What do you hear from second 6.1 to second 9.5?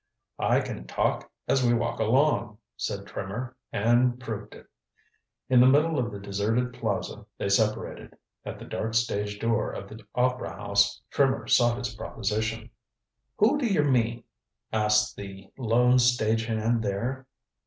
the deserted plaza they separated. At the dark stage